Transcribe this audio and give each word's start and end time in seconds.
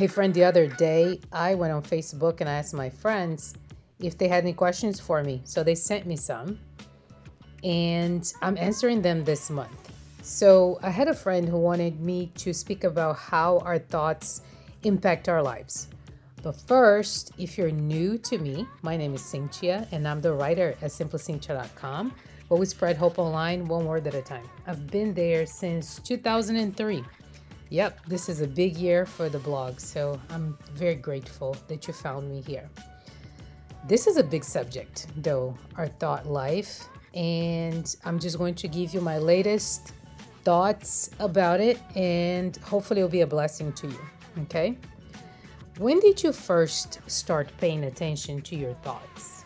Hey, 0.00 0.06
friend, 0.06 0.32
the 0.32 0.44
other 0.44 0.66
day 0.66 1.20
I 1.30 1.54
went 1.54 1.74
on 1.74 1.82
Facebook 1.82 2.40
and 2.40 2.48
I 2.48 2.54
asked 2.54 2.72
my 2.72 2.88
friends 2.88 3.52
if 3.98 4.16
they 4.16 4.28
had 4.28 4.44
any 4.44 4.54
questions 4.54 4.98
for 4.98 5.22
me. 5.22 5.42
So 5.44 5.62
they 5.62 5.74
sent 5.74 6.06
me 6.06 6.16
some, 6.16 6.58
and 7.62 8.24
I'm 8.40 8.56
answering 8.56 9.02
them 9.02 9.24
this 9.24 9.50
month. 9.50 9.92
So 10.22 10.78
I 10.82 10.88
had 10.88 11.08
a 11.08 11.14
friend 11.14 11.46
who 11.46 11.58
wanted 11.58 12.00
me 12.00 12.32
to 12.36 12.54
speak 12.54 12.84
about 12.84 13.18
how 13.18 13.58
our 13.58 13.78
thoughts 13.78 14.40
impact 14.84 15.28
our 15.28 15.42
lives. 15.42 15.88
But 16.42 16.56
first, 16.56 17.32
if 17.36 17.58
you're 17.58 17.70
new 17.70 18.16
to 18.20 18.38
me, 18.38 18.66
my 18.80 18.96
name 18.96 19.14
is 19.14 19.20
Cintia, 19.20 19.86
and 19.92 20.08
I'm 20.08 20.22
the 20.22 20.32
writer 20.32 20.76
at 20.80 20.92
simplycintia.com, 20.92 22.14
where 22.48 22.58
we 22.58 22.64
spread 22.64 22.96
hope 22.96 23.18
online 23.18 23.68
one 23.68 23.84
word 23.84 24.06
at 24.06 24.14
a 24.14 24.22
time. 24.22 24.48
I've 24.66 24.86
been 24.86 25.12
there 25.12 25.44
since 25.44 25.98
2003. 25.98 27.04
Yep, 27.72 28.00
this 28.08 28.28
is 28.28 28.40
a 28.40 28.48
big 28.48 28.76
year 28.76 29.06
for 29.06 29.28
the 29.28 29.38
blog, 29.38 29.78
so 29.78 30.20
I'm 30.30 30.58
very 30.72 30.96
grateful 30.96 31.56
that 31.68 31.86
you 31.86 31.94
found 31.94 32.28
me 32.28 32.42
here. 32.42 32.68
This 33.86 34.08
is 34.08 34.16
a 34.16 34.24
big 34.24 34.42
subject, 34.42 35.06
though, 35.16 35.56
our 35.76 35.86
thought 35.86 36.26
life, 36.26 36.88
and 37.14 37.94
I'm 38.04 38.18
just 38.18 38.38
going 38.38 38.56
to 38.56 38.66
give 38.66 38.92
you 38.92 39.00
my 39.00 39.18
latest 39.18 39.92
thoughts 40.42 41.10
about 41.20 41.60
it, 41.60 41.78
and 41.94 42.56
hopefully, 42.56 43.02
it'll 43.02 43.08
be 43.08 43.20
a 43.20 43.26
blessing 43.26 43.72
to 43.74 43.86
you. 43.86 44.00
Okay? 44.42 44.76
When 45.78 46.00
did 46.00 46.24
you 46.24 46.32
first 46.32 46.98
start 47.08 47.52
paying 47.58 47.84
attention 47.84 48.42
to 48.42 48.56
your 48.56 48.74
thoughts? 48.82 49.44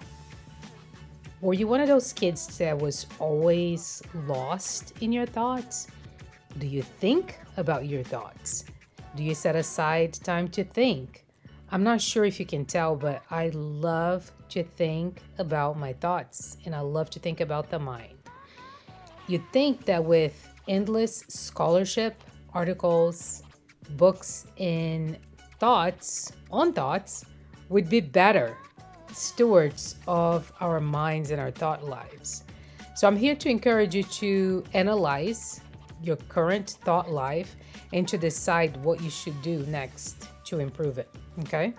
Were 1.42 1.52
you 1.52 1.68
one 1.68 1.82
of 1.82 1.88
those 1.88 2.10
kids 2.14 2.56
that 2.56 2.78
was 2.78 3.06
always 3.18 4.02
lost 4.26 4.94
in 5.02 5.12
your 5.12 5.26
thoughts? 5.26 5.88
Do 6.58 6.68
you 6.68 6.82
think 6.82 7.40
about 7.56 7.86
your 7.86 8.04
thoughts? 8.04 8.64
Do 9.16 9.24
you 9.24 9.34
set 9.34 9.56
aside 9.56 10.12
time 10.12 10.46
to 10.48 10.62
think? 10.62 11.24
I'm 11.72 11.82
not 11.82 12.00
sure 12.00 12.24
if 12.24 12.38
you 12.38 12.46
can 12.46 12.64
tell, 12.64 12.94
but 12.94 13.22
I 13.28 13.48
love 13.52 14.30
to 14.50 14.62
think 14.62 15.20
about 15.38 15.76
my 15.76 15.92
thoughts 15.94 16.58
and 16.64 16.72
I 16.72 16.80
love 16.80 17.10
to 17.10 17.18
think 17.18 17.40
about 17.40 17.70
the 17.70 17.80
mind. 17.80 18.14
You'd 19.26 19.50
think 19.52 19.84
that 19.86 20.04
with 20.04 20.48
endless 20.68 21.24
scholarship, 21.26 22.22
articles, 22.52 23.42
books, 23.96 24.46
and 24.58 25.18
thoughts 25.58 26.30
on 26.52 26.72
thoughts 26.72 27.24
would 27.68 27.88
be 27.88 28.00
better 28.00 28.56
stewards 29.12 29.96
of 30.06 30.52
our 30.60 30.78
minds 30.78 31.32
and 31.32 31.40
our 31.40 31.50
thought 31.50 31.84
lives. 31.84 32.44
So 32.94 33.08
I'm 33.08 33.16
here 33.16 33.34
to 33.34 33.48
encourage 33.48 33.94
you 33.94 34.04
to 34.04 34.62
analyze 34.72 35.60
your 36.02 36.16
current 36.16 36.78
thought 36.84 37.10
life 37.10 37.56
and 37.92 38.06
to 38.08 38.18
decide 38.18 38.76
what 38.84 39.00
you 39.02 39.10
should 39.10 39.40
do 39.42 39.64
next 39.66 40.28
to 40.44 40.60
improve 40.60 40.98
it. 40.98 41.08
Okay? 41.40 41.74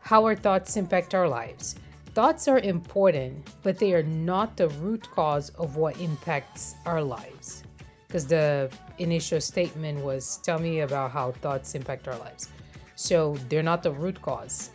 How 0.00 0.24
our 0.24 0.36
thoughts 0.36 0.76
impact 0.76 1.14
our 1.14 1.28
lives. 1.28 1.76
Thoughts 2.14 2.48
are 2.48 2.58
important, 2.58 3.46
but 3.62 3.78
they 3.78 3.94
are 3.94 4.02
not 4.02 4.56
the 4.56 4.68
root 4.68 5.08
cause 5.10 5.50
of 5.50 5.76
what 5.76 6.00
impacts 6.00 6.74
our 6.84 7.02
lives. 7.02 7.62
Because 8.06 8.26
the 8.26 8.70
initial 8.98 9.40
statement 9.40 10.00
was 10.00 10.38
tell 10.42 10.58
me 10.58 10.80
about 10.80 11.12
how 11.12 11.30
thoughts 11.30 11.76
impact 11.76 12.08
our 12.08 12.18
lives. 12.18 12.48
So 12.96 13.36
they're 13.48 13.62
not 13.62 13.84
the 13.84 13.92
root 13.92 14.20
cause 14.20 14.70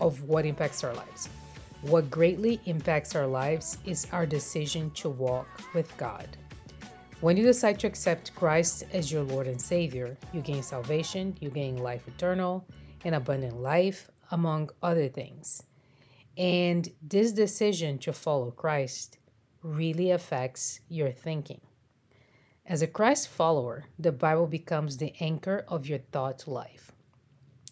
of 0.00 0.24
what 0.24 0.44
impacts 0.44 0.82
our 0.82 0.92
lives. 0.94 1.28
What 1.82 2.10
greatly 2.10 2.60
impacts 2.66 3.14
our 3.14 3.26
lives 3.26 3.78
is 3.86 4.06
our 4.12 4.26
decision 4.26 4.90
to 4.92 5.08
walk 5.08 5.46
with 5.72 5.96
God. 5.96 6.36
When 7.20 7.36
you 7.36 7.42
decide 7.42 7.78
to 7.80 7.86
accept 7.86 8.34
Christ 8.34 8.84
as 8.94 9.12
your 9.12 9.22
Lord 9.22 9.46
and 9.46 9.60
Savior, 9.60 10.16
you 10.32 10.40
gain 10.40 10.62
salvation, 10.62 11.36
you 11.38 11.50
gain 11.50 11.76
life 11.76 12.08
eternal, 12.08 12.64
and 13.04 13.14
abundant 13.14 13.60
life, 13.60 14.10
among 14.30 14.70
other 14.82 15.06
things. 15.06 15.62
And 16.38 16.90
this 17.02 17.32
decision 17.32 17.98
to 17.98 18.14
follow 18.14 18.50
Christ 18.50 19.18
really 19.62 20.10
affects 20.10 20.80
your 20.88 21.10
thinking. 21.10 21.60
As 22.64 22.80
a 22.80 22.86
Christ 22.86 23.28
follower, 23.28 23.84
the 23.98 24.12
Bible 24.12 24.46
becomes 24.46 24.96
the 24.96 25.12
anchor 25.20 25.66
of 25.68 25.86
your 25.86 25.98
thought 25.98 26.48
life. 26.48 26.90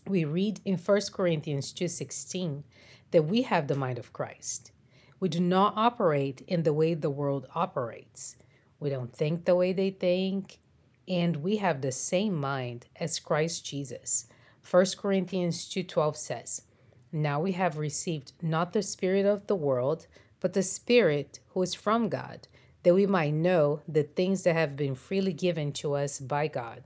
We 0.06 0.26
read 0.26 0.60
in 0.66 0.76
1 0.76 1.15
Corinthians 1.15 1.72
2:16 1.72 2.65
that 3.12 3.22
we 3.22 3.42
have 3.42 3.66
the 3.66 3.75
mind 3.75 3.98
of 3.98 4.12
Christ. 4.12 4.72
We 5.20 5.30
do 5.30 5.41
not 5.41 5.72
operate 5.75 6.42
in 6.47 6.65
the 6.65 6.75
way 6.75 6.92
the 6.92 7.09
world 7.09 7.47
operates. 7.54 8.36
We 8.81 8.91
don't 8.91 9.15
think 9.15 9.44
the 9.44 9.56
way 9.56 9.72
they 9.72 9.91
think, 9.91 10.59
and 11.06 11.37
we 11.37 11.56
have 11.56 11.81
the 11.81 11.93
same 11.93 12.34
mind 12.34 12.87
as 12.97 13.19
Christ 13.19 13.65
Jesus. 13.65 14.27
1 14.62 14.99
Corinthians 14.99 15.69
2:12 15.69 16.16
says, 16.16 16.62
"Now 17.11 17.41
we 17.41 17.53
have 17.53 17.78
received 17.78 18.33
not 18.43 18.72
the 18.72 18.83
spirit 18.83 19.27
of 19.27 19.47
the 19.47 19.56
world, 19.56 20.06
but 20.41 20.53
the 20.53 20.62
spirit 20.62 21.41
who 21.49 21.62
is 21.62 21.75
from 21.75 22.09
God, 22.09 22.47
that 22.83 22.94
we 22.94 23.06
might 23.06 23.34
know 23.34 23.81
the 23.89 24.05
things 24.05 24.43
that 24.43 24.55
have 24.55 24.77
been 24.77 24.95
freely 24.95 25.33
given 25.33 25.72
to 25.72 25.95
us 25.95 26.21
by 26.21 26.47
God." 26.47 26.84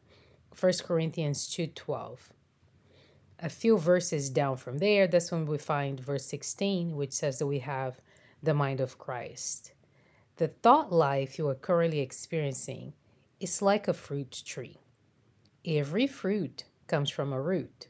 1 0.53 0.85
Corinthians 0.85 1.49
2:12. 1.49 2.33
A 3.41 3.49
few 3.49 3.77
verses 3.77 4.31
down 4.31 4.57
from 4.57 4.79
there, 4.79 5.09
that's 5.09 5.33
when 5.33 5.47
we 5.47 5.59
find 5.59 5.99
verse 5.99 6.25
16, 6.25 6.97
which 6.97 7.13
says 7.13 7.39
that 7.41 7.49
we 7.49 7.59
have 7.59 8.01
the 8.41 8.55
mind 8.55 8.81
of 8.81 8.99
Christ. 8.99 9.73
The 10.37 10.49
thought 10.49 10.91
life 10.91 11.39
you 11.39 11.47
are 11.49 11.55
currently 11.55 12.01
experiencing 12.01 12.95
is 13.39 13.61
like 13.61 13.87
a 13.87 13.93
fruit 13.93 14.43
tree. 14.47 14.79
Every 15.67 16.07
fruit 16.07 16.65
comes 16.87 17.11
from 17.11 17.33
a 17.33 17.41
root. 17.41 17.89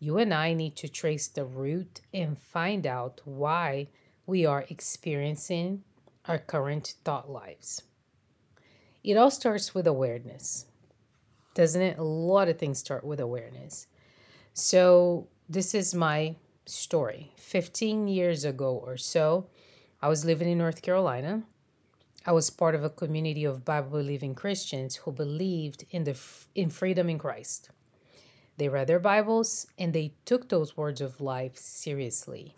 You 0.00 0.18
and 0.18 0.34
I 0.34 0.54
need 0.54 0.74
to 0.76 0.88
trace 0.88 1.28
the 1.28 1.44
root 1.44 2.00
and 2.12 2.36
find 2.36 2.84
out 2.84 3.20
why 3.24 3.88
we 4.26 4.44
are 4.44 4.66
experiencing 4.68 5.84
our 6.26 6.38
current 6.38 6.94
thought 7.04 7.30
lives. 7.30 7.82
It 9.04 9.16
all 9.16 9.30
starts 9.30 9.72
with 9.72 9.86
awareness, 9.86 10.66
doesn't 11.54 11.80
it? 11.80 11.98
A 11.98 12.02
lot 12.02 12.48
of 12.48 12.58
things 12.58 12.78
start 12.80 13.04
with 13.04 13.20
awareness. 13.20 13.86
So, 14.52 15.28
this 15.48 15.74
is 15.74 15.94
my 15.94 16.34
story. 16.66 17.32
15 17.36 18.08
years 18.08 18.44
ago 18.44 18.74
or 18.84 18.96
so, 18.96 19.46
I 20.02 20.08
was 20.08 20.24
living 20.24 20.48
in 20.48 20.58
North 20.58 20.82
Carolina 20.82 21.44
I 22.28 22.32
was 22.32 22.50
part 22.50 22.74
of 22.74 22.84
a 22.84 22.90
community 22.90 23.46
of 23.46 23.64
Bible 23.64 23.88
believing 23.88 24.34
Christians 24.34 24.96
who 24.96 25.12
believed 25.12 25.86
in 25.90 26.04
the 26.04 26.14
in 26.54 26.68
freedom 26.68 27.08
in 27.08 27.18
Christ. 27.18 27.70
They 28.58 28.68
read 28.68 28.86
their 28.86 28.98
Bibles 28.98 29.66
and 29.78 29.94
they 29.94 30.12
took 30.26 30.50
those 30.50 30.76
words 30.76 31.00
of 31.00 31.22
life 31.22 31.56
seriously. 31.56 32.54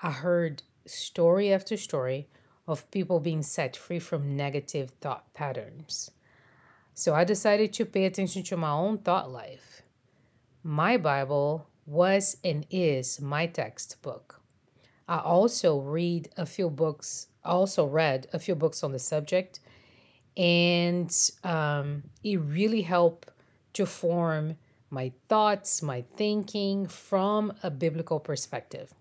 I 0.00 0.12
heard 0.12 0.62
story 0.86 1.52
after 1.52 1.76
story 1.76 2.28
of 2.68 2.88
people 2.92 3.18
being 3.18 3.42
set 3.42 3.76
free 3.76 3.98
from 3.98 4.36
negative 4.36 4.90
thought 5.00 5.34
patterns. 5.34 6.12
So 6.94 7.16
I 7.16 7.24
decided 7.24 7.72
to 7.72 7.86
pay 7.86 8.04
attention 8.04 8.44
to 8.44 8.56
my 8.56 8.70
own 8.70 8.98
thought 8.98 9.28
life. 9.28 9.82
My 10.62 10.98
Bible 10.98 11.66
was 11.84 12.36
and 12.44 12.64
is 12.70 13.20
my 13.20 13.48
textbook. 13.48 14.40
I 15.08 15.18
also 15.18 15.80
read 15.80 16.28
a 16.36 16.46
few 16.46 16.70
books 16.70 17.26
also 17.50 17.86
read 17.86 18.26
a 18.32 18.38
few 18.38 18.54
books 18.54 18.82
on 18.82 18.92
the 18.92 18.98
subject, 18.98 19.60
and 20.36 21.14
um, 21.42 22.04
it 22.22 22.36
really 22.36 22.82
helped 22.82 23.30
to 23.74 23.86
form 23.86 24.56
my 24.90 25.12
thoughts, 25.28 25.82
my 25.82 26.04
thinking 26.16 26.86
from 26.86 27.52
a 27.62 27.70
biblical 27.70 28.20
perspective. 28.20 28.94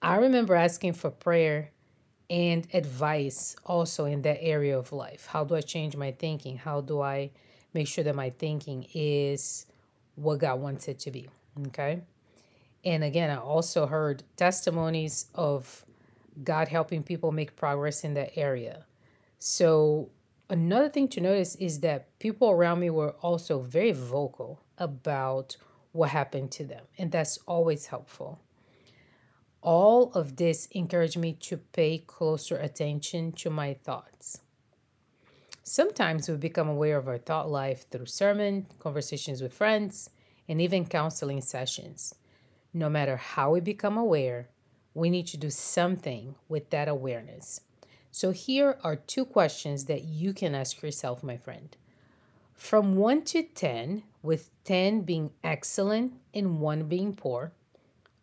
I 0.00 0.16
remember 0.16 0.54
asking 0.54 0.94
for 0.94 1.10
prayer 1.10 1.70
and 2.30 2.66
advice 2.72 3.56
also 3.66 4.04
in 4.04 4.22
that 4.22 4.38
area 4.40 4.78
of 4.78 4.92
life. 4.92 5.26
How 5.26 5.44
do 5.44 5.54
I 5.54 5.60
change 5.60 5.96
my 5.96 6.12
thinking? 6.12 6.56
How 6.56 6.80
do 6.80 7.00
I 7.00 7.30
make 7.74 7.88
sure 7.88 8.04
that 8.04 8.14
my 8.14 8.30
thinking 8.30 8.86
is 8.94 9.66
what 10.14 10.38
God 10.38 10.60
wants 10.60 10.88
it 10.88 10.98
to 11.00 11.10
be? 11.10 11.28
Okay. 11.68 12.00
And 12.84 13.04
again, 13.04 13.30
I 13.30 13.36
also 13.36 13.86
heard 13.86 14.24
testimonies 14.36 15.26
of 15.34 15.84
God 16.42 16.68
helping 16.68 17.02
people 17.02 17.32
make 17.32 17.56
progress 17.56 18.04
in 18.04 18.14
that 18.14 18.38
area. 18.38 18.86
So, 19.38 20.10
another 20.48 20.88
thing 20.88 21.08
to 21.08 21.20
notice 21.20 21.56
is 21.56 21.80
that 21.80 22.18
people 22.18 22.50
around 22.50 22.80
me 22.80 22.90
were 22.90 23.12
also 23.20 23.60
very 23.60 23.92
vocal 23.92 24.60
about 24.78 25.56
what 25.92 26.10
happened 26.10 26.50
to 26.52 26.64
them, 26.64 26.84
and 26.98 27.12
that's 27.12 27.38
always 27.46 27.86
helpful. 27.86 28.40
All 29.62 30.10
of 30.12 30.36
this 30.36 30.66
encouraged 30.72 31.16
me 31.16 31.34
to 31.34 31.56
pay 31.56 31.98
closer 31.98 32.56
attention 32.56 33.32
to 33.32 33.50
my 33.50 33.74
thoughts. 33.74 34.40
Sometimes 35.62 36.28
we 36.28 36.36
become 36.36 36.68
aware 36.68 36.96
of 36.96 37.06
our 37.06 37.18
thought 37.18 37.48
life 37.48 37.88
through 37.88 38.06
sermon, 38.06 38.66
conversations 38.80 39.40
with 39.40 39.52
friends, 39.52 40.10
and 40.48 40.60
even 40.60 40.84
counseling 40.84 41.40
sessions. 41.40 42.14
No 42.74 42.88
matter 42.88 43.16
how 43.16 43.52
we 43.52 43.60
become 43.60 43.96
aware, 43.96 44.48
we 44.94 45.10
need 45.10 45.26
to 45.28 45.36
do 45.36 45.50
something 45.50 46.34
with 46.48 46.70
that 46.70 46.88
awareness. 46.88 47.60
So, 48.10 48.30
here 48.30 48.78
are 48.84 48.96
two 48.96 49.24
questions 49.24 49.86
that 49.86 50.04
you 50.04 50.34
can 50.34 50.54
ask 50.54 50.82
yourself, 50.82 51.22
my 51.22 51.36
friend. 51.36 51.74
From 52.52 52.96
1 52.96 53.22
to 53.24 53.42
10, 53.42 54.02
with 54.22 54.50
10 54.64 55.00
being 55.02 55.30
excellent 55.42 56.14
and 56.34 56.60
1 56.60 56.84
being 56.84 57.14
poor, 57.14 57.52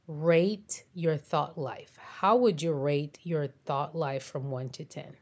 rate 0.07 0.83
your 0.93 1.17
thought 1.17 1.57
life. 1.57 1.97
How 1.97 2.35
would 2.35 2.61
you 2.61 2.73
rate 2.73 3.19
your 3.23 3.47
thought 3.47 3.95
life 3.95 4.23
from 4.23 4.51
1 4.51 4.69
to 4.69 4.85
10? 4.85 5.15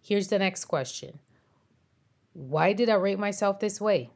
Here's 0.00 0.28
the 0.28 0.38
next 0.38 0.64
question 0.64 1.18
Why 2.32 2.72
did 2.72 2.88
I 2.88 2.94
rate 2.94 3.18
myself 3.18 3.60
this 3.60 3.80
way? 3.80 4.10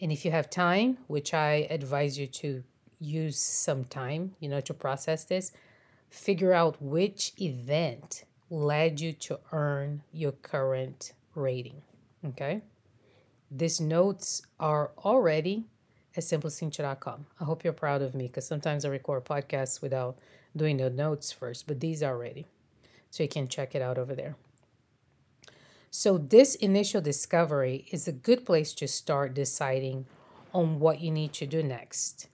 And 0.00 0.10
if 0.10 0.24
you 0.24 0.30
have 0.30 0.48
time, 0.48 0.98
which 1.08 1.34
I 1.34 1.66
advise 1.70 2.18
you 2.18 2.26
to 2.26 2.64
use 3.00 3.38
some 3.38 3.84
time, 3.84 4.34
you 4.40 4.48
know, 4.48 4.60
to 4.60 4.74
process 4.74 5.24
this, 5.24 5.52
figure 6.10 6.52
out 6.52 6.80
which 6.80 7.32
event 7.40 8.24
led 8.50 9.00
you 9.00 9.12
to 9.12 9.38
earn 9.52 10.02
your 10.12 10.32
current 10.32 11.12
rating. 11.34 11.82
Okay? 12.24 12.62
These 13.50 13.80
notes 13.80 14.42
are 14.58 14.90
already 14.98 15.66
at 16.16 16.22
simplycintia.com. 16.22 17.26
I 17.40 17.44
hope 17.44 17.64
you're 17.64 17.72
proud 17.72 18.02
of 18.02 18.14
me 18.14 18.26
because 18.26 18.46
sometimes 18.46 18.84
I 18.84 18.88
record 18.88 19.24
podcasts 19.24 19.80
without 19.80 20.18
doing 20.56 20.76
the 20.76 20.90
notes 20.90 21.30
first, 21.32 21.66
but 21.66 21.80
these 21.80 22.02
are 22.02 22.16
ready. 22.16 22.46
So 23.10 23.22
you 23.22 23.28
can 23.28 23.48
check 23.48 23.74
it 23.74 23.82
out 23.82 23.98
over 23.98 24.14
there. 24.14 24.36
So, 25.90 26.18
this 26.18 26.54
initial 26.56 27.00
discovery 27.00 27.86
is 27.90 28.06
a 28.06 28.12
good 28.12 28.44
place 28.44 28.74
to 28.74 28.86
start 28.86 29.32
deciding 29.32 30.04
on 30.52 30.78
what 30.80 31.00
you 31.00 31.10
need 31.10 31.32
to 31.34 31.46
do 31.46 31.62
next. 31.62 32.28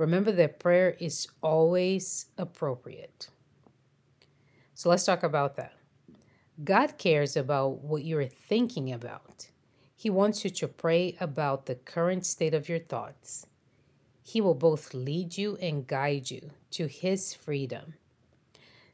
Remember 0.00 0.32
that 0.32 0.58
prayer 0.58 0.96
is 0.98 1.28
always 1.42 2.24
appropriate. 2.38 3.28
So, 4.72 4.88
let's 4.88 5.04
talk 5.04 5.22
about 5.22 5.56
that. 5.56 5.74
God 6.64 6.96
cares 6.96 7.36
about 7.36 7.82
what 7.82 8.02
you're 8.02 8.24
thinking 8.24 8.90
about. 8.90 9.50
He 9.94 10.08
wants 10.08 10.42
you 10.42 10.48
to 10.48 10.68
pray 10.68 11.18
about 11.20 11.66
the 11.66 11.74
current 11.74 12.24
state 12.24 12.54
of 12.54 12.66
your 12.66 12.78
thoughts. 12.78 13.46
He 14.22 14.40
will 14.40 14.54
both 14.54 14.94
lead 14.94 15.36
you 15.36 15.58
and 15.58 15.86
guide 15.86 16.30
you 16.30 16.52
to 16.70 16.86
His 16.86 17.34
freedom. 17.34 17.92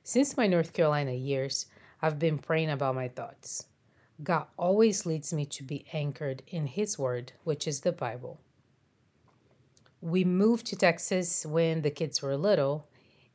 Since 0.02 0.36
my 0.36 0.48
North 0.48 0.72
Carolina 0.72 1.12
years, 1.12 1.66
I've 2.02 2.18
been 2.18 2.38
praying 2.38 2.70
about 2.70 2.96
my 2.96 3.06
thoughts. 3.06 3.66
God 4.24 4.46
always 4.56 5.06
leads 5.06 5.32
me 5.32 5.46
to 5.46 5.62
be 5.62 5.86
anchored 5.92 6.42
in 6.48 6.66
His 6.66 6.98
Word, 6.98 7.30
which 7.44 7.68
is 7.68 7.82
the 7.82 7.92
Bible. 7.92 8.40
We 10.06 10.22
moved 10.24 10.66
to 10.66 10.76
Texas 10.76 11.44
when 11.44 11.82
the 11.82 11.90
kids 11.90 12.22
were 12.22 12.36
little, 12.36 12.86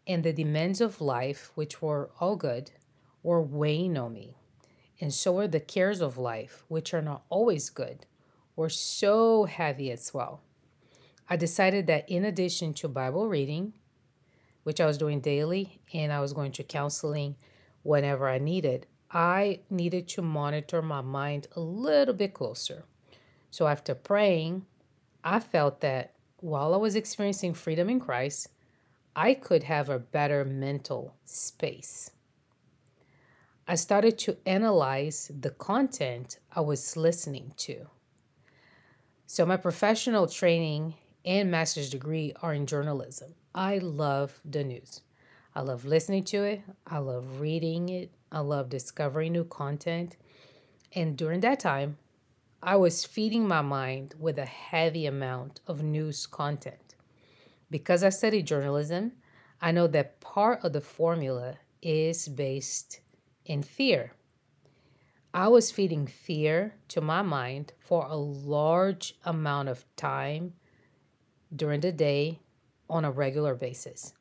and 0.07 0.23
the 0.23 0.31
demands 0.31 0.79
of 0.79 1.01
life, 1.01 1.51
which 1.56 1.81
were 1.81 2.12
all 2.19 2.35
good, 2.38 2.71
were 3.23 3.41
weighing 3.41 3.97
on 3.97 4.13
me 4.13 4.38
and 5.01 5.12
so 5.12 5.39
are 5.39 5.47
the 5.47 5.59
cares 5.59 6.00
of 6.00 6.18
life, 6.18 6.63
which 6.68 6.94
are 6.94 7.01
not 7.01 7.23
always 7.29 7.71
good, 7.71 8.06
were 8.56 8.69
so 8.69 9.45
heavy 9.45 9.91
as 9.91 10.13
well. 10.13 10.41
I 11.27 11.35
decided 11.35 11.88
that 11.88 12.07
in 12.07 12.23
addition 12.23 12.74
to 12.75 12.88
Bible 12.88 13.27
reading, 13.27 13.74
which 14.63 14.79
I 14.79 14.85
was 14.85 15.00
doing 15.00 15.19
daily, 15.19 15.81
and 15.91 16.13
I 16.13 16.21
was 16.21 16.33
going 16.33 16.51
to 16.53 16.63
counseling 16.63 17.35
whenever 17.81 18.29
I 18.29 18.38
needed, 18.38 18.85
I 19.09 19.62
needed 19.71 20.07
to 20.09 20.21
monitor 20.21 20.83
my 20.83 21.01
mind 21.01 21.47
a 21.56 21.59
little 21.59 22.13
bit 22.13 22.35
closer. 22.35 22.85
So 23.50 23.65
after 23.67 23.95
praying, 23.95 24.67
I 25.24 25.39
felt 25.39 25.81
that 25.81 26.13
while 26.41 26.73
I 26.73 26.77
was 26.77 26.95
experiencing 26.95 27.53
freedom 27.53 27.89
in 27.89 27.99
Christ, 27.99 28.49
I 29.15 29.33
could 29.35 29.63
have 29.63 29.89
a 29.89 29.99
better 29.99 30.43
mental 30.43 31.15
space. 31.23 32.11
I 33.67 33.75
started 33.75 34.17
to 34.19 34.38
analyze 34.45 35.31
the 35.39 35.51
content 35.51 36.39
I 36.53 36.61
was 36.61 36.97
listening 36.97 37.53
to. 37.57 37.88
So, 39.27 39.45
my 39.45 39.55
professional 39.55 40.27
training 40.27 40.95
and 41.23 41.51
master's 41.51 41.89
degree 41.89 42.33
are 42.41 42.53
in 42.53 42.65
journalism. 42.65 43.35
I 43.53 43.77
love 43.77 44.41
the 44.43 44.63
news. 44.63 45.01
I 45.55 45.61
love 45.61 45.85
listening 45.85 46.23
to 46.25 46.43
it. 46.43 46.61
I 46.88 46.97
love 46.97 47.39
reading 47.39 47.89
it. 47.89 48.11
I 48.31 48.39
love 48.39 48.69
discovering 48.69 49.33
new 49.33 49.43
content. 49.43 50.17
And 50.93 51.17
during 51.17 51.41
that 51.41 51.59
time, 51.59 51.97
I 52.63 52.75
was 52.75 53.06
feeding 53.06 53.48
my 53.48 53.62
mind 53.62 54.13
with 54.19 54.38
a 54.38 54.46
heavy 54.46 55.08
amount 55.08 55.62
of 55.66 55.81
news 55.81 56.28
content. 56.28 56.94
Because 57.72 58.04
I 58.04 58.10
studied 58.10 58.46
journalism, 58.46 59.13
I 59.60 59.72
know 59.72 59.88
that 59.88 60.22
part 60.22 60.63
of 60.63 60.74
the 60.74 60.81
formula 60.81 61.58
is 61.81 62.28
based 62.28 63.00
in 63.46 63.63
fear. 63.63 64.13
I 65.34 65.48
was 65.48 65.72
feeding 65.72 66.06
fear 66.06 66.75
to 66.90 67.02
my 67.02 67.24
mind 67.24 67.74
for 67.80 68.06
a 68.06 68.16
large 68.16 69.16
amount 69.24 69.69
of 69.69 69.86
time 69.96 70.54
during 71.56 71.80
the 71.80 71.92
day 71.92 72.42
on 72.88 73.06
a 73.06 73.12
regular 73.12 73.56
basis. 73.56 74.13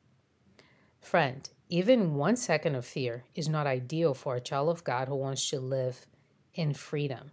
Friend, 0.99 1.47
even 1.69 2.15
one 2.15 2.35
second 2.35 2.73
of 2.73 2.85
fear 2.85 3.25
is 3.35 3.47
not 3.47 3.67
ideal 3.67 4.15
for 4.15 4.35
a 4.35 4.41
child 4.41 4.69
of 4.69 4.83
God 4.83 5.07
who 5.07 5.15
wants 5.15 5.47
to 5.51 5.59
live 5.59 6.07
in 6.55 6.73
freedom. 6.73 7.31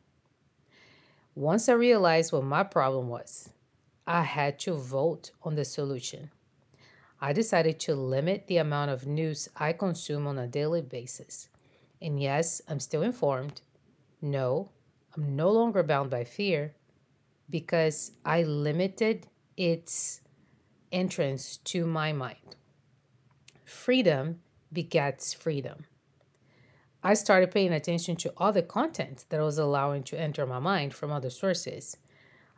Once 1.39 1.69
I 1.69 1.73
realized 1.75 2.33
what 2.33 2.43
my 2.43 2.65
problem 2.65 3.07
was, 3.07 3.51
I 4.09 4.23
had 4.23 4.59
to 4.59 4.75
vote 4.75 5.31
on 5.45 5.55
the 5.55 5.65
solution. 5.65 6.33
I 7.21 7.33
decided 7.33 7.79
to 7.79 7.95
limit 7.95 8.49
the 8.49 8.57
amount 8.57 8.91
of 8.91 9.07
news 9.07 9.49
I 9.57 9.73
consume 9.73 10.27
on 10.27 10.37
a 10.37 10.49
daily 10.49 10.83
basis. 10.83 11.49
And 12.03 12.21
yes, 12.21 12.61
I'm 12.67 12.81
still 12.81 13.03
informed. 13.03 13.61
No, 14.21 14.71
I'm 15.15 15.37
no 15.37 15.53
longer 15.53 15.85
bound 15.85 16.11
by 16.11 16.25
fear 16.25 16.75
because 17.49 18.11
I 18.25 18.43
limited 18.43 19.29
its 19.57 20.23
entrance 20.91 21.59
to 21.67 21.87
my 21.87 22.13
mind. 22.13 22.57
Freedom 23.65 24.41
begets 24.73 25.35
freedom. 25.35 25.85
I 27.09 27.15
started 27.15 27.53
paying 27.53 27.73
attention 27.73 28.17
to 28.17 28.35
other 28.37 28.61
content 28.61 29.25
that 29.31 29.41
I 29.41 29.43
was 29.43 29.57
allowing 29.57 30.03
to 30.05 30.21
enter 30.21 30.45
my 30.45 30.59
mind 30.59 30.93
from 30.93 31.11
other 31.11 31.31
sources. 31.31 31.97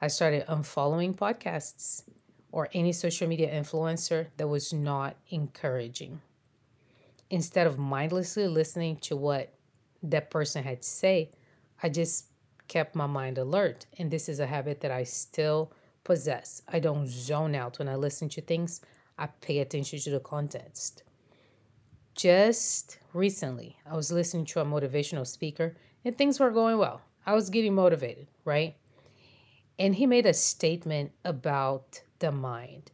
I 0.01 0.09
started 0.09 0.45
unfollowing 0.49 1.15
podcasts 1.15 2.03
or 2.51 2.69
any 2.73 2.93
social 2.93 3.29
media 3.29 3.49
influencer 3.49 4.27
that 4.39 4.49
was 4.49 4.73
not 4.73 5.15
encouraging 5.29 6.21
instead 7.31 7.69
of 7.69 7.79
mindlessly 7.79 8.49
listening 8.49 8.97
to 8.97 9.15
what 9.15 9.55
that 10.03 10.33
person 10.33 10.65
had 10.65 10.83
to 10.83 10.89
say, 10.89 11.31
I 11.81 11.89
just 11.89 12.27
kept 12.67 12.97
my 12.97 13.07
mind 13.07 13.39
alert. 13.39 13.87
And 13.99 14.11
this 14.11 14.29
is 14.29 14.41
a 14.41 14.49
habit 14.49 14.81
that 14.81 14.91
I 14.91 15.05
still 15.05 15.73
possess. 16.03 16.61
I 16.67 16.81
don't 16.81 17.07
zone 17.07 17.55
out 17.55 17.79
when 17.79 17.89
I 17.89 17.95
listen 17.95 18.29
to 18.31 18.41
things, 18.41 18.81
I 19.17 19.27
pay 19.27 19.61
attention 19.61 20.01
to 20.01 20.11
the 20.11 20.19
context. 20.19 21.05
Just 22.21 22.99
recently, 23.15 23.79
I 23.91 23.97
was 23.97 24.13
listening 24.13 24.45
to 24.47 24.61
a 24.61 24.65
motivational 24.67 25.27
speaker 25.27 25.75
and 26.05 26.15
things 26.15 26.39
were 26.39 26.51
going 26.51 26.77
well. 26.77 27.01
I 27.25 27.33
was 27.33 27.49
getting 27.49 27.75
motivated, 27.75 28.27
right? 28.45 28.77
And 29.79 29.95
he 29.95 30.05
made 30.05 30.27
a 30.27 30.35
statement 30.35 31.13
about 31.25 32.03
the 32.19 32.31
mind. 32.31 32.91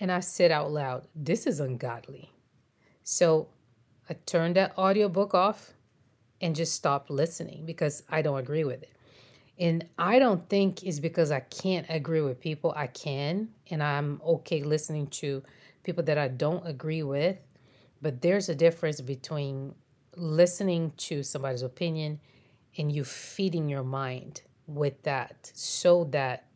And 0.00 0.10
I 0.10 0.20
said 0.20 0.50
out 0.50 0.70
loud, 0.70 1.08
This 1.14 1.46
is 1.46 1.60
ungodly. 1.60 2.30
So 3.04 3.48
I 4.08 4.14
turned 4.14 4.56
that 4.56 4.78
audiobook 4.78 5.34
off 5.34 5.74
and 6.40 6.56
just 6.56 6.74
stopped 6.74 7.10
listening 7.10 7.66
because 7.66 8.02
I 8.08 8.22
don't 8.22 8.38
agree 8.38 8.64
with 8.64 8.82
it. 8.82 8.92
And 9.58 9.84
I 9.98 10.18
don't 10.18 10.48
think 10.48 10.84
it's 10.84 11.00
because 11.00 11.30
I 11.30 11.40
can't 11.40 11.84
agree 11.90 12.22
with 12.22 12.40
people. 12.40 12.72
I 12.74 12.86
can, 12.86 13.50
and 13.70 13.82
I'm 13.82 14.22
okay 14.24 14.62
listening 14.62 15.08
to 15.08 15.42
people 15.82 16.02
that 16.04 16.16
I 16.16 16.28
don't 16.28 16.66
agree 16.66 17.02
with. 17.02 17.36
But 18.02 18.22
there's 18.22 18.48
a 18.48 18.54
difference 18.54 19.00
between 19.00 19.74
listening 20.16 20.92
to 20.96 21.22
somebody's 21.22 21.62
opinion 21.62 22.20
and 22.76 22.90
you 22.90 23.04
feeding 23.04 23.68
your 23.68 23.82
mind 23.82 24.42
with 24.66 25.02
that 25.02 25.50
so 25.54 26.04
that 26.04 26.46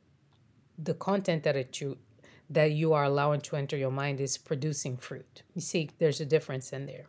the 0.79 0.95
content 0.95 1.43
that 1.45 1.57
it 1.57 1.81
you 1.81 1.99
that 2.51 2.73
you 2.73 2.93
are 2.93 3.05
allowing 3.05 3.41
to 3.41 3.57
enter 3.57 3.77
your 3.77 3.91
mind 3.91 4.21
is 4.21 4.37
producing 4.37 4.97
fruit. 4.97 5.43
You 5.55 5.63
see, 5.63 5.91
there's 5.99 6.21
a 6.21 6.27
difference 6.27 6.73
in 6.73 6.87
there. 6.87 7.07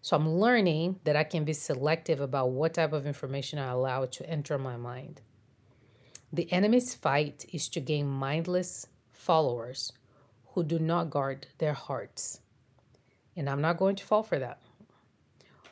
So 0.00 0.16
I'm 0.16 0.28
learning 0.28 1.00
that 1.04 1.16
I 1.16 1.24
can 1.24 1.44
be 1.44 1.52
selective 1.52 2.20
about 2.20 2.50
what 2.50 2.74
type 2.74 2.92
of 2.92 3.06
information 3.06 3.58
I 3.58 3.70
allow 3.70 4.06
to 4.06 4.30
enter 4.30 4.56
my 4.56 4.76
mind. 4.76 5.20
The 6.32 6.50
enemy's 6.52 6.94
fight 6.94 7.44
is 7.52 7.68
to 7.70 7.80
gain 7.80 8.06
mindless 8.06 8.86
followers 9.10 9.92
who 10.54 10.64
do 10.64 10.78
not 10.78 11.10
guard 11.10 11.48
their 11.58 11.74
hearts. 11.74 12.40
And 13.38 13.48
I'm 13.48 13.62
not 13.62 13.78
going 13.78 13.96
to 13.96 14.04
fall 14.04 14.22
for 14.22 14.38
that. 14.38 14.60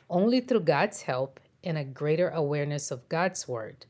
Only 0.09 0.39
through 0.39 0.61
God's 0.61 1.03
help 1.03 1.39
and 1.63 1.77
a 1.77 1.83
greater 1.83 2.29
awareness 2.29 2.89
of 2.89 3.07
God's 3.09 3.47
word, 3.47 3.85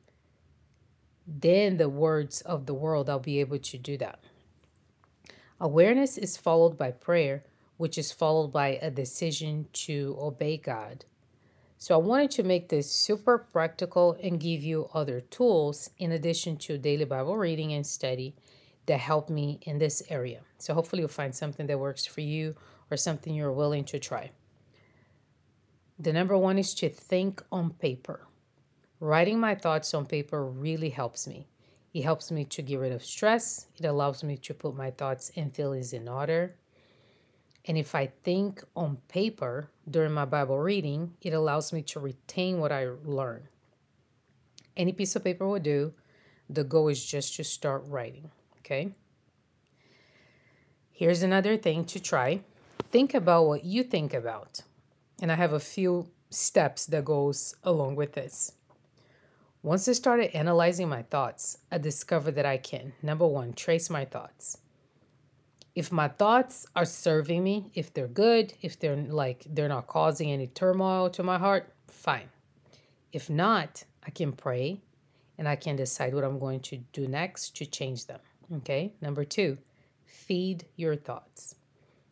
then 1.26 1.78
the 1.78 1.88
words 1.88 2.42
of 2.42 2.66
the 2.66 2.74
world, 2.74 3.10
I'll 3.10 3.20
be 3.20 3.40
able 3.40 3.60
to 3.60 3.78
do 3.78 3.98
that. 4.00 4.20
Awareness 5.60 6.18
is 6.18 6.38
followed 6.38 6.78
by 6.78 6.92
prayer 6.92 7.44
which 7.78 7.98
is 7.98 8.12
followed 8.12 8.48
by 8.48 8.80
a 8.82 8.92
decision 8.92 9.68
to 9.72 10.18
obey 10.20 10.58
God. 10.58 11.06
So 11.78 11.94
I 11.94 12.00
wanted 12.00 12.32
to 12.32 12.44
make 12.44 12.70
this 12.70 12.92
super 12.92 13.38
practical 13.38 14.18
and 14.22 14.40
give 14.40 14.64
you 14.64 14.90
other 14.94 15.22
tools 15.22 15.92
in 16.00 16.12
addition 16.12 16.58
to 16.58 16.80
daily 16.80 17.06
Bible 17.06 17.38
reading 17.38 17.72
and 17.72 17.86
study 17.86 18.36
that 18.88 19.00
help 19.00 19.30
me 19.30 19.60
in 19.64 19.78
this 19.78 20.02
area. 20.10 20.42
So 20.58 20.74
hopefully 20.74 21.02
you'll 21.02 21.10
find 21.10 21.36
something 21.36 21.68
that 21.68 21.80
works 21.80 22.06
for 22.06 22.22
you 22.22 22.56
or 22.90 22.98
something 22.98 23.34
you're 23.34 23.52
willing 23.52 23.84
to 23.86 24.00
try. 24.00 24.32
The 26.00 26.14
number 26.14 26.38
one 26.38 26.58
is 26.58 26.74
to 26.76 26.90
think 26.90 27.44
on 27.52 27.72
paper. 27.72 28.28
Writing 29.00 29.40
my 29.40 29.56
thoughts 29.56 29.94
on 29.94 30.06
paper 30.06 30.44
really 30.46 30.90
helps 30.90 31.28
me. 31.28 31.48
It 31.94 32.04
helps 32.04 32.32
me 32.32 32.46
to 32.46 32.62
get 32.62 32.80
rid 32.80 32.92
of 32.92 33.04
stress. 33.04 33.68
It 33.78 33.86
allows 33.86 34.24
me 34.24 34.38
to 34.38 34.54
put 34.54 34.76
my 34.76 34.92
thoughts 34.92 35.32
and 35.36 35.54
feelings 35.54 35.94
in 35.94 36.08
order. 36.08 36.56
And 37.66 37.78
if 37.78 37.96
I 37.96 38.12
think 38.24 38.64
on 38.76 38.98
paper 39.08 39.70
during 39.90 40.14
my 40.14 40.26
Bible 40.26 40.60
reading, 40.60 41.14
it 41.22 41.34
allows 41.34 41.74
me 41.74 41.82
to 41.84 42.00
retain 42.00 42.60
what 42.60 42.72
I 42.72 42.88
learn. 43.04 43.48
Any 44.78 44.94
piece 44.94 45.16
of 45.16 45.24
paper 45.24 45.48
will 45.48 45.60
do. 45.60 45.94
The 46.50 46.64
goal 46.64 46.88
is 46.88 47.04
just 47.04 47.36
to 47.36 47.44
start 47.44 47.84
writing. 47.88 48.32
Okay. 48.68 48.90
Here's 50.92 51.24
another 51.24 51.56
thing 51.56 51.86
to 51.86 52.02
try. 52.02 52.42
Think 52.92 53.14
about 53.14 53.48
what 53.48 53.64
you 53.64 53.82
think 53.82 54.14
about. 54.14 54.60
And 55.22 55.32
I 55.32 55.36
have 55.36 55.54
a 55.54 55.60
few 55.60 56.10
steps 56.30 56.86
that 56.88 57.06
goes 57.06 57.56
along 57.64 57.96
with 57.96 58.12
this. 58.12 58.52
Once 59.64 59.88
I 59.88 59.94
started 59.94 60.36
analyzing 60.36 60.90
my 60.90 61.04
thoughts, 61.04 61.60
I 61.72 61.78
discovered 61.78 62.36
that 62.36 62.46
I 62.46 62.58
can 62.58 62.92
number 63.02 63.26
1, 63.26 63.54
trace 63.54 63.90
my 63.90 64.04
thoughts. 64.04 64.58
If 65.74 65.90
my 65.90 66.10
thoughts 66.10 66.66
are 66.76 66.84
serving 66.84 67.46
me, 67.46 67.72
if 67.74 67.94
they're 67.94 68.10
good, 68.10 68.52
if 68.62 68.78
they're 68.78 68.98
like 68.98 69.46
they're 69.50 69.70
not 69.70 69.88
causing 69.88 70.30
any 70.30 70.48
turmoil 70.48 71.10
to 71.12 71.24
my 71.24 71.38
heart, 71.38 71.72
fine. 71.88 72.30
If 73.14 73.30
not, 73.30 73.86
I 74.06 74.10
can 74.10 74.34
pray 74.34 74.82
and 75.38 75.48
I 75.48 75.56
can 75.56 75.78
decide 75.78 76.14
what 76.14 76.26
I'm 76.26 76.40
going 76.40 76.60
to 76.62 76.78
do 76.92 77.08
next 77.08 77.56
to 77.58 77.66
change 77.66 78.08
them. 78.08 78.20
Okay? 78.54 78.94
Number 79.02 79.26
2, 79.26 79.58
feed 80.06 80.66
your 80.76 80.96
thoughts. 80.96 81.56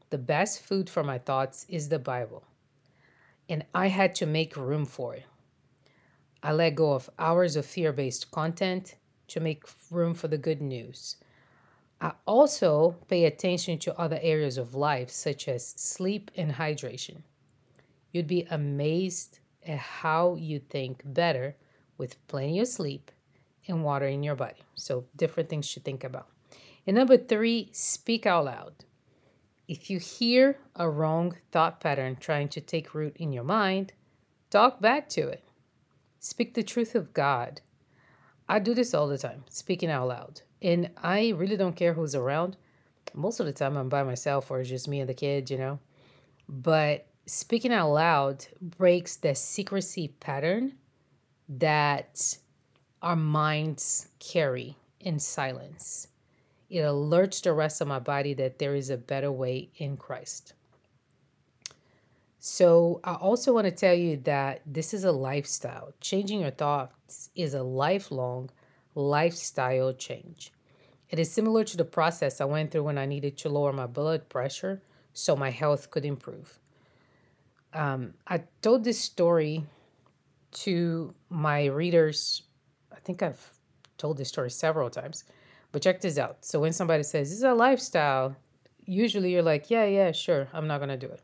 The 0.10 0.18
best 0.18 0.62
food 0.62 0.89
for 0.89 1.04
my 1.04 1.18
thoughts 1.18 1.65
is 1.70 1.89
the 1.89 2.00
Bible. 2.00 2.44
And 3.50 3.65
I 3.74 3.88
had 3.88 4.15
to 4.15 4.25
make 4.25 4.56
room 4.56 4.86
for 4.86 5.15
it. 5.15 5.25
I 6.42 6.51
let 6.51 6.75
go 6.75 6.94
of 6.94 7.10
hours 7.18 7.56
of 7.56 7.65
fear 7.65 7.92
based 7.92 8.32
content 8.32 8.96
to 9.27 9.39
make 9.39 9.63
room 9.89 10.13
for 10.13 10.27
the 10.27 10.38
good 10.38 10.62
news. 10.62 11.15
I 12.00 12.12
also 12.27 12.98
pay 13.08 13.25
attention 13.25 13.80
to 13.80 13.98
other 14.00 14.20
areas 14.22 14.58
of 14.58 14.75
life, 14.75 15.10
such 15.10 15.48
as 15.48 15.65
sleep 15.65 16.30
and 16.36 16.54
hydration. 16.54 17.22
You'd 18.12 18.27
be 18.27 18.48
amazed 18.50 19.39
at 19.65 19.80
how 19.80 20.36
you 20.36 20.60
think 20.60 21.01
better 21.04 21.56
with 21.98 22.25
plenty 22.27 22.60
of 22.60 22.68
sleep 22.68 23.12
and 23.67 23.84
water 23.84 24.07
in 24.07 24.24
your 24.24 24.36
body. 24.36 24.63
So, 24.75 25.05
different 25.15 25.50
things 25.50 25.74
to 25.74 25.79
think 25.79 26.03
about. 26.03 26.27
And 26.88 26.95
number 26.95 27.17
three, 27.17 27.69
speak 27.72 28.25
out 28.25 28.45
loud. 28.45 28.74
If 29.67 29.89
you 29.89 29.98
hear 29.98 30.60
a 30.75 30.89
wrong 30.89 31.38
thought 31.51 31.79
pattern 31.79 32.17
trying 32.19 32.50
to 32.50 32.62
take 32.62 32.93
root 32.93 33.17
in 33.17 33.34
your 33.34 33.43
mind, 33.43 33.93
talk 34.51 34.79
back 34.79 35.10
to 35.10 35.27
it. 35.27 35.43
Speak 36.19 36.53
the 36.53 36.63
truth 36.63 36.93
of 36.93 37.13
God. 37.13 37.62
I 38.48 38.60
do 38.60 38.75
this 38.75 38.93
all 38.93 39.07
the 39.07 39.17
time, 39.17 39.43
speaking 39.50 39.89
out 39.89 40.07
loud. 40.07 40.41
And 40.62 40.91
I 41.01 41.29
really 41.29 41.57
don't 41.57 41.75
care 41.75 41.93
who's 41.93 42.13
around. 42.13 42.57
Most 43.13 43.39
of 43.39 43.45
the 43.45 43.53
time, 43.53 43.77
I'm 43.77 43.89
by 43.89 44.03
myself 44.03 44.51
or 44.51 44.60
it's 44.60 44.69
just 44.69 44.88
me 44.88 45.00
and 45.00 45.10
the 45.10 45.13
kids, 45.13 45.50
you 45.50 45.57
know. 45.57 45.79
But 46.48 47.07
speaking 47.25 47.74
out 47.74 47.91
loud 47.91 48.45
breaks 48.62 49.15
the 49.15 49.34
secrecy 49.34 50.10
pattern 50.19 50.74
that 51.50 52.38
our 53.02 53.16
minds 53.16 54.10
carry 54.20 54.78
in 55.00 55.20
silence. 55.20 56.08
It 56.70 56.80
alerts 56.80 57.42
the 57.42 57.54
rest 57.54 57.82
of 57.82 57.88
my 57.88 58.00
body 58.00 58.34
that 58.36 58.60
there 58.60 58.75
is 58.75 58.90
a 58.90 58.98
better 58.98 59.32
way 59.32 59.70
in 59.78 59.98
Christ. 59.98 60.54
So, 62.40 63.02
I 63.04 63.16
also 63.16 63.54
want 63.54 63.66
to 63.66 63.72
tell 63.72 63.96
you 63.96 64.18
that 64.18 64.62
this 64.68 64.94
is 64.94 65.04
a 65.04 65.12
lifestyle. 65.12 65.94
Changing 66.00 66.42
your 66.42 66.52
thoughts 66.52 67.32
is 67.36 67.56
a 67.56 67.64
lifelong 67.64 68.52
lifestyle 68.94 69.94
change. 69.94 70.52
It 71.10 71.20
is 71.20 71.32
similar 71.32 71.64
to 71.64 71.78
the 71.78 71.86
process 71.86 72.42
I 72.42 72.46
went 72.46 72.72
through 72.72 72.84
when 72.84 72.98
I 72.98 73.06
needed 73.06 73.38
to 73.40 73.50
lower 73.50 73.74
my 73.74 73.88
blood 73.88 74.30
pressure 74.30 74.82
so 75.14 75.36
my 75.36 75.50
health 75.50 75.92
could 75.92 76.06
improve. 76.06 76.60
Um, 77.74 78.14
I 78.28 78.44
told 78.62 78.84
this 78.84 79.00
story 79.00 79.66
to 80.52 81.14
my 81.30 81.66
readers. 81.66 82.44
I 82.96 83.00
think 83.00 83.22
I've 83.22 83.52
told 83.98 84.18
this 84.18 84.30
story 84.30 84.50
several 84.50 84.90
times, 84.90 85.24
but 85.72 85.82
check 85.82 86.02
this 86.02 86.18
out. 86.18 86.46
So, 86.46 86.60
when 86.60 86.74
somebody 86.74 87.04
says, 87.04 87.30
This 87.30 87.38
is 87.38 87.44
a 87.44 87.54
lifestyle, 87.54 88.36
usually 88.86 89.34
you're 89.34 89.44
like, 89.44 89.70
Yeah, 89.70 89.86
yeah, 89.86 90.12
sure, 90.12 90.48
I'm 90.54 90.68
not 90.68 90.80
to 90.80 90.98
do 90.98 91.08
it. 91.08 91.22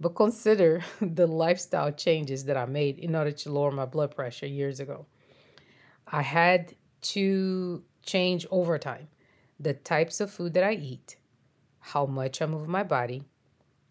But 0.00 0.10
consider 0.10 0.82
the 1.00 1.26
lifestyle 1.26 1.92
changes 1.92 2.44
that 2.44 2.56
I 2.56 2.66
made 2.66 2.98
in 2.98 3.14
order 3.14 3.32
to 3.32 3.52
lower 3.52 3.70
my 3.70 3.86
blood 3.86 4.14
pressure 4.14 4.46
years 4.46 4.80
ago. 4.80 5.06
I 6.06 6.22
had 6.22 6.74
to 7.02 7.82
change 8.04 8.46
over 8.50 8.78
time 8.78 9.08
the 9.58 9.74
types 9.74 10.20
of 10.20 10.30
food 10.30 10.54
that 10.54 10.64
I 10.64 10.72
eat, 10.72 11.16
how 11.80 12.06
much 12.06 12.42
I 12.42 12.46
move 12.46 12.68
my 12.68 12.82
body, 12.82 13.24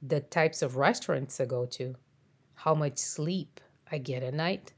the 0.01 0.19
types 0.19 0.61
of 0.61 0.75
restaurants 0.75 1.39
I 1.39 1.45
go 1.45 1.65
to, 1.65 1.95
how 2.55 2.75
much 2.75 2.97
sleep 2.97 3.59
I 3.91 3.97
get 3.97 4.23
at 4.23 4.33
night, 4.33 4.73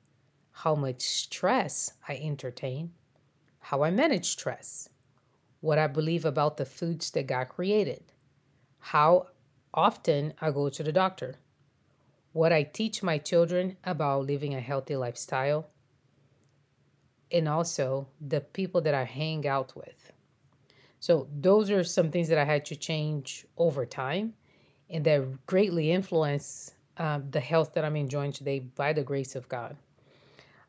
how 0.63 0.73
much 0.73 1.01
stress 1.01 1.93
I 2.07 2.15
entertain, 2.15 2.91
how 3.59 3.83
I 3.83 3.91
manage 3.91 4.25
stress, 4.25 4.89
what 5.61 5.77
I 5.77 5.85
believe 5.85 6.25
about 6.25 6.57
the 6.57 6.65
foods 6.65 7.11
that 7.11 7.27
God 7.27 7.49
created, 7.49 8.03
how 8.79 9.27
often 9.71 10.33
I 10.41 10.49
go 10.49 10.69
to 10.69 10.81
the 10.81 10.91
doctor, 10.91 11.35
what 12.33 12.51
I 12.51 12.63
teach 12.63 13.03
my 13.03 13.19
children 13.19 13.77
about 13.83 14.25
living 14.25 14.55
a 14.55 14.59
healthy 14.59 14.95
lifestyle, 14.95 15.67
and 17.31 17.47
also 17.47 18.07
the 18.19 18.41
people 18.41 18.81
that 18.81 18.95
I 18.95 19.03
hang 19.03 19.47
out 19.47 19.75
with. 19.75 20.11
So, 20.99 21.27
those 21.39 21.69
are 21.69 21.83
some 21.83 22.09
things 22.09 22.29
that 22.29 22.39
I 22.39 22.45
had 22.45 22.65
to 22.65 22.75
change 22.75 23.45
over 23.57 23.85
time 23.85 24.33
and 24.89 25.05
that 25.05 25.45
greatly 25.45 25.91
influence 25.91 26.71
um, 26.97 27.29
the 27.29 27.39
health 27.39 27.75
that 27.75 27.85
I'm 27.85 27.95
enjoying 27.95 28.31
today 28.31 28.57
by 28.59 28.93
the 28.93 29.03
grace 29.03 29.35
of 29.35 29.47
God. 29.47 29.77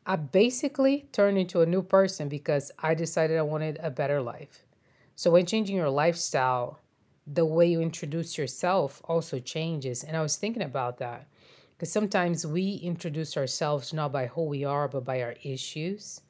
I 0.09 0.15
basically 0.15 1.07
turned 1.11 1.37
into 1.37 1.61
a 1.61 1.67
new 1.67 1.83
person 1.83 2.29
because 2.29 2.71
I 2.79 2.95
decided 2.95 3.37
I 3.37 3.43
wanted 3.43 3.77
a 3.79 3.91
better 3.91 4.23
life. 4.23 4.63
So, 5.15 5.29
when 5.29 5.45
changing 5.45 5.75
your 5.75 5.91
lifestyle, 5.91 6.79
the 7.27 7.45
way 7.45 7.67
you 7.67 7.79
introduce 7.79 8.35
yourself 8.35 9.03
also 9.05 9.37
changes. 9.37 10.03
And 10.03 10.17
I 10.17 10.23
was 10.23 10.35
thinking 10.35 10.63
about 10.63 10.97
that 10.97 11.27
because 11.77 11.91
sometimes 11.91 12.43
we 12.43 12.79
introduce 12.81 13.37
ourselves 13.37 13.93
not 13.93 14.11
by 14.11 14.25
who 14.25 14.45
we 14.45 14.65
are, 14.65 14.87
but 14.87 15.05
by 15.05 15.21
our 15.21 15.35
issues. 15.43 16.21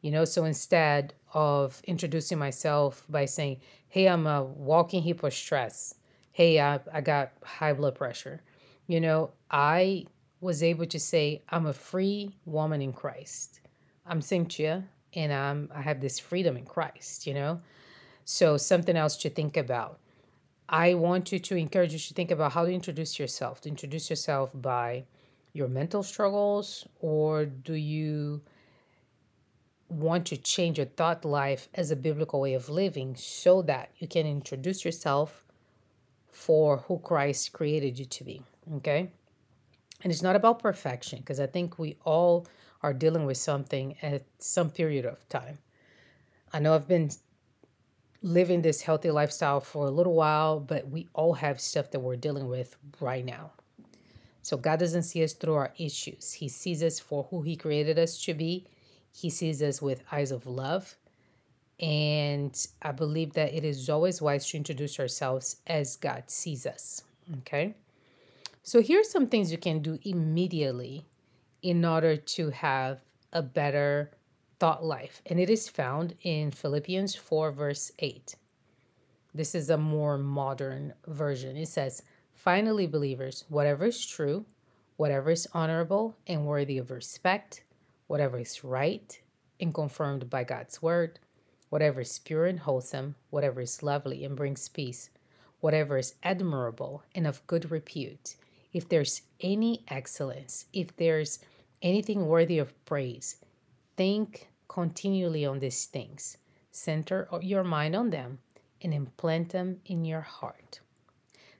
You 0.00 0.12
know, 0.12 0.24
so 0.24 0.46
instead 0.46 1.12
of 1.34 1.82
introducing 1.84 2.38
myself 2.38 3.04
by 3.06 3.26
saying, 3.26 3.60
Hey, 3.86 4.08
I'm 4.08 4.26
a 4.26 4.42
walking 4.42 5.02
heap 5.02 5.22
of 5.22 5.34
stress. 5.34 5.94
Hey, 6.32 6.58
I, 6.58 6.80
I 6.90 7.02
got 7.02 7.32
high 7.44 7.74
blood 7.74 7.96
pressure. 7.96 8.40
You 8.86 9.02
know, 9.02 9.32
I 9.50 10.06
was 10.40 10.62
able 10.62 10.86
to 10.86 10.98
say, 10.98 11.42
I'm 11.48 11.66
a 11.66 11.72
free 11.72 12.36
woman 12.44 12.80
in 12.80 12.92
Christ. 12.92 13.60
I'm 14.06 14.20
Cintia 14.20 14.84
and 15.14 15.32
I'm, 15.32 15.70
I 15.74 15.82
have 15.82 16.00
this 16.00 16.18
freedom 16.18 16.56
in 16.56 16.64
Christ, 16.64 17.26
you 17.26 17.34
know? 17.34 17.60
So, 18.24 18.56
something 18.56 18.96
else 18.96 19.16
to 19.18 19.30
think 19.30 19.56
about. 19.56 19.98
I 20.68 20.94
want 20.94 21.32
you 21.32 21.38
to 21.40 21.56
encourage 21.56 21.92
you 21.92 21.98
to 21.98 22.14
think 22.14 22.30
about 22.30 22.52
how 22.52 22.64
to 22.64 22.72
introduce 22.72 23.18
yourself. 23.18 23.60
To 23.62 23.68
introduce 23.68 24.08
yourself 24.08 24.50
by 24.54 25.04
your 25.52 25.68
mental 25.68 26.02
struggles, 26.02 26.86
or 27.00 27.44
do 27.44 27.74
you 27.74 28.40
want 29.88 30.26
to 30.26 30.36
change 30.36 30.78
your 30.78 30.86
thought 30.86 31.24
life 31.24 31.68
as 31.74 31.90
a 31.90 31.96
biblical 31.96 32.40
way 32.40 32.54
of 32.54 32.68
living 32.68 33.16
so 33.16 33.62
that 33.62 33.90
you 33.98 34.06
can 34.06 34.26
introduce 34.26 34.84
yourself 34.84 35.44
for 36.30 36.78
who 36.86 36.98
Christ 36.98 37.52
created 37.52 37.98
you 37.98 38.04
to 38.04 38.24
be? 38.24 38.42
Okay. 38.76 39.10
And 40.02 40.12
it's 40.12 40.22
not 40.22 40.36
about 40.36 40.60
perfection 40.60 41.18
because 41.18 41.40
I 41.40 41.46
think 41.46 41.78
we 41.78 41.96
all 42.04 42.46
are 42.82 42.92
dealing 42.92 43.26
with 43.26 43.36
something 43.36 43.96
at 44.02 44.22
some 44.38 44.70
period 44.70 45.04
of 45.04 45.28
time. 45.28 45.58
I 46.52 46.58
know 46.58 46.74
I've 46.74 46.88
been 46.88 47.10
living 48.22 48.62
this 48.62 48.82
healthy 48.82 49.10
lifestyle 49.10 49.60
for 49.60 49.86
a 49.86 49.90
little 49.90 50.14
while, 50.14 50.60
but 50.60 50.88
we 50.88 51.08
all 51.14 51.34
have 51.34 51.60
stuff 51.60 51.90
that 51.90 52.00
we're 52.00 52.16
dealing 52.16 52.48
with 52.48 52.76
right 53.00 53.24
now. 53.24 53.52
So 54.42 54.56
God 54.56 54.78
doesn't 54.78 55.02
see 55.02 55.22
us 55.22 55.32
through 55.32 55.54
our 55.54 55.72
issues. 55.78 56.32
He 56.32 56.48
sees 56.48 56.82
us 56.82 56.98
for 56.98 57.24
who 57.24 57.42
He 57.42 57.56
created 57.56 57.98
us 57.98 58.22
to 58.24 58.34
be. 58.34 58.66
He 59.12 59.30
sees 59.30 59.62
us 59.62 59.82
with 59.82 60.02
eyes 60.10 60.30
of 60.30 60.46
love. 60.46 60.96
And 61.78 62.54
I 62.82 62.92
believe 62.92 63.34
that 63.34 63.54
it 63.54 63.64
is 63.64 63.88
always 63.88 64.20
wise 64.20 64.48
to 64.50 64.56
introduce 64.56 65.00
ourselves 65.00 65.56
as 65.66 65.96
God 65.96 66.24
sees 66.28 66.66
us. 66.66 67.02
Okay. 67.38 67.74
So 68.62 68.82
here's 68.82 69.10
some 69.10 69.26
things 69.26 69.50
you 69.50 69.58
can 69.58 69.80
do 69.80 69.98
immediately 70.02 71.06
in 71.62 71.84
order 71.84 72.16
to 72.16 72.50
have 72.50 73.00
a 73.32 73.42
better 73.42 74.10
thought 74.58 74.84
life. 74.84 75.22
And 75.26 75.40
it 75.40 75.48
is 75.48 75.68
found 75.68 76.14
in 76.22 76.50
Philippians 76.50 77.14
4, 77.14 77.52
verse 77.52 77.92
8. 77.98 78.34
This 79.34 79.54
is 79.54 79.70
a 79.70 79.78
more 79.78 80.18
modern 80.18 80.92
version. 81.06 81.56
It 81.56 81.68
says, 81.68 82.02
Finally, 82.34 82.86
believers, 82.86 83.44
whatever 83.48 83.86
is 83.86 84.04
true, 84.04 84.44
whatever 84.96 85.30
is 85.30 85.48
honorable 85.54 86.16
and 86.26 86.46
worthy 86.46 86.78
of 86.78 86.90
respect, 86.90 87.64
whatever 88.06 88.38
is 88.38 88.62
right 88.64 89.20
and 89.60 89.72
confirmed 89.72 90.28
by 90.28 90.44
God's 90.44 90.82
word, 90.82 91.18
whatever 91.70 92.00
is 92.00 92.18
pure 92.18 92.46
and 92.46 92.60
wholesome, 92.60 93.14
whatever 93.30 93.60
is 93.60 93.82
lovely 93.82 94.24
and 94.24 94.36
brings 94.36 94.68
peace, 94.68 95.10
whatever 95.60 95.96
is 95.96 96.14
admirable 96.22 97.04
and 97.14 97.26
of 97.26 97.46
good 97.46 97.70
repute, 97.70 98.36
if 98.72 98.88
there's 98.88 99.22
any 99.40 99.84
excellence, 99.88 100.66
if 100.72 100.96
there's 100.96 101.40
anything 101.82 102.26
worthy 102.26 102.58
of 102.58 102.84
praise, 102.84 103.36
think 103.96 104.48
continually 104.68 105.44
on 105.44 105.58
these 105.58 105.86
things. 105.86 106.36
Center 106.70 107.28
your 107.42 107.64
mind 107.64 107.96
on 107.96 108.10
them 108.10 108.38
and 108.82 108.94
implant 108.94 109.50
them 109.50 109.80
in 109.86 110.04
your 110.04 110.20
heart. 110.20 110.80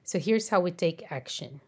So 0.04 0.18
here's 0.18 0.48
how 0.48 0.60
we 0.60 0.70
take 0.70 1.10
action. 1.10 1.60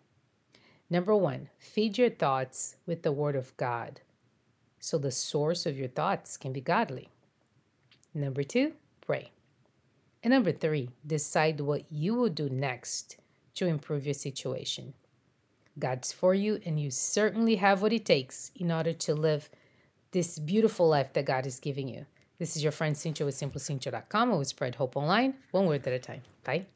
Number 0.89 1.17
one, 1.17 1.49
feed 1.59 1.99
your 1.99 2.11
thoughts 2.11 2.77
with 2.87 3.03
the 3.03 3.13
Word 3.13 3.37
of 3.37 3.57
God 3.57 4.01
so 4.83 4.99
the 4.99 5.13
source 5.13 5.65
of 5.65 5.79
your 5.79 5.89
thoughts 5.89 6.37
can 6.37 6.53
be 6.53 6.61
godly. 6.61 7.09
Number 8.13 8.43
two, 8.43 8.73
pray. 9.01 9.31
And 10.25 10.33
number 10.33 10.51
three, 10.51 10.91
decide 11.07 11.61
what 11.61 11.85
you 11.91 12.15
will 12.15 12.29
do 12.29 12.49
next 12.49 13.17
to 13.55 13.67
improve 13.67 14.05
your 14.05 14.15
situation. 14.15 14.95
God's 15.79 16.13
for 16.13 16.35
you, 16.35 16.61
and 16.67 16.79
you 16.79 16.91
certainly 16.91 17.57
have 17.57 17.83
what 17.83 17.93
it 17.93 18.05
takes 18.05 18.51
in 18.55 18.71
order 18.71 18.93
to 18.93 19.15
live 19.15 19.51
this 20.11 20.39
beautiful 20.39 20.89
life 20.89 21.13
that 21.15 21.25
God 21.25 21.47
is 21.47 21.59
giving 21.59 21.89
you. 21.89 22.07
This 22.39 22.57
is 22.57 22.63
your 22.63 22.73
friend 22.73 22.95
Cintia 22.95 23.25
with 23.25 23.37
SimplyCintia.com. 23.37 24.37
We 24.37 24.45
spread 24.45 24.75
hope 24.75 24.97
online, 24.97 25.35
one 25.51 25.67
word 25.67 25.87
at 25.87 25.93
a 25.93 25.99
time. 25.99 26.23
Bye. 26.45 26.67